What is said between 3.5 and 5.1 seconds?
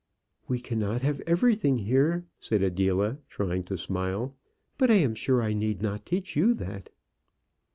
to smile. "But I